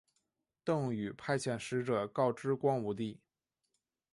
[0.63, 3.19] 邓禹派遣使者告知光武帝。